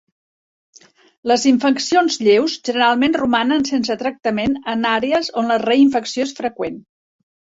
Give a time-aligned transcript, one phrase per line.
[1.31, 6.81] Les infeccions lleus generalment romanen sense tractament en àrees on la reinfecció és freqüent.